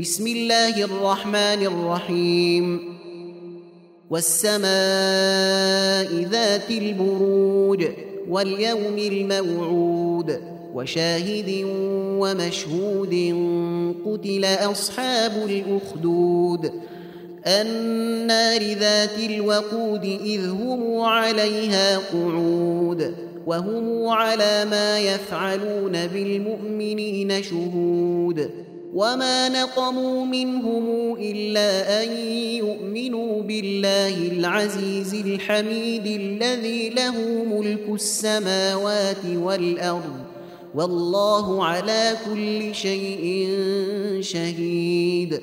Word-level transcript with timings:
بسم 0.00 0.26
الله 0.26 0.84
الرحمن 0.84 1.66
الرحيم. 1.66 2.80
والسماء 4.10 4.62
ذات 6.30 6.70
البروج 6.70 7.84
واليوم 8.28 8.98
الموعود 8.98 10.40
وشاهد 10.74 11.64
ومشهود 12.20 13.14
قتل 14.06 14.44
أصحاب 14.44 15.32
الأخدود. 15.50 16.72
النار 17.46 18.62
ذات 18.62 19.18
الوقود 19.18 20.04
إذ 20.04 20.48
هم 20.48 21.00
عليها 21.00 21.98
قعود 21.98 23.14
وهم 23.46 24.08
على 24.08 24.64
ما 24.70 24.98
يفعلون 24.98 26.06
بالمؤمنين 26.06 27.42
شهود. 27.42 28.50
وما 28.94 29.48
نقموا 29.48 30.24
منهم 30.24 31.16
إلا 31.20 32.02
أن 32.02 32.08
يؤمنوا 32.56 33.42
بالله 33.42 34.16
العزيز 34.32 35.14
الحميد 35.14 36.06
الذي 36.06 36.88
له 36.88 37.44
ملك 37.44 37.88
السماوات 37.94 39.24
والأرض 39.34 40.16
والله 40.74 41.64
على 41.64 42.16
كل 42.26 42.74
شيء 42.74 43.48
شهيد. 44.20 45.40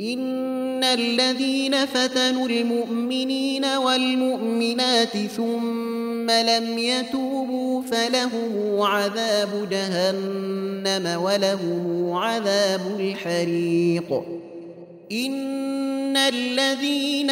إن 0.00 0.84
الذين 0.84 1.86
فتنوا 1.86 2.48
المؤمنين 2.48 3.64
والمؤمنات 3.64 5.16
ثم 5.36 5.95
لم 6.30 6.78
يتوبوا 6.78 7.82
فلهم 7.82 8.80
عذاب 8.80 9.68
جهنم 9.70 11.22
ولهم 11.22 12.12
عذاب 12.12 13.00
الحريق. 13.00 14.22
إن 15.12 16.16
الذين 16.16 17.30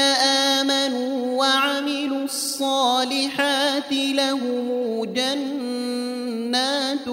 آمنوا 0.58 1.38
وعملوا 1.38 2.24
الصالحات 2.24 3.92
لهم 3.92 5.04
جنات 5.04 7.04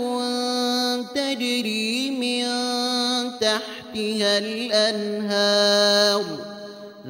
تجري 1.15 2.11
من 2.11 2.43
تحتها 3.39 4.37
الأنهار. 4.37 6.23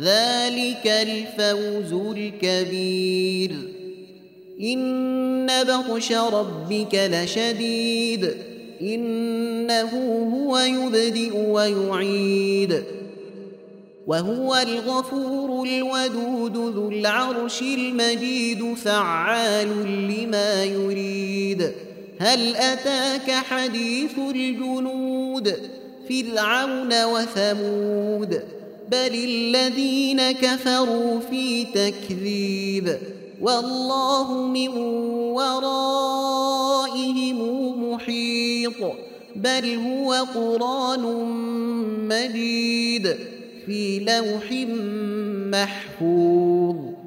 ذلك 0.01 0.87
الفوز 0.87 1.93
الكبير. 2.17 3.80
إن 4.63 5.47
بطش 5.63 6.11
ربك 6.11 7.09
لشديد. 7.11 8.33
إنه 8.81 9.89
هو 10.33 10.57
يبدئ 10.57 11.37
ويعيد. 11.37 12.83
وهو 14.07 14.55
الغفور 14.55 15.67
الودود 15.67 16.57
ذو 16.57 16.89
العرش 16.89 17.61
المجيد 17.61 18.73
فعال 18.73 19.67
لما 20.11 20.63
يريد. 20.63 21.71
هل 22.19 22.55
أتاك 22.55 23.31
حديث 23.31 24.11
الجنود؟ 24.35 25.57
فرعون 26.09 27.03
وثمود. 27.03 28.41
بل 28.91 29.13
الذين 29.13 30.31
كفروا 30.31 31.19
في 31.19 31.65
تكذيب. 31.65 32.97
والله 33.41 34.47
من 34.47 34.67
ورائهم 35.37 37.39
محيط 37.91 38.81
بل 39.35 39.75
هو 39.75 40.13
قرآن 40.13 41.01
مجيد 42.07 43.17
في 43.65 43.99
لوح 43.99 44.51
محفوظ. 45.51 47.00